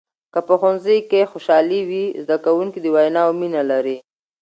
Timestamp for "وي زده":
1.89-2.37